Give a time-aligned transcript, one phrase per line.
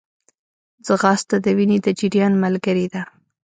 [0.85, 3.01] ځغاسته د وینې د جریان ملګری ده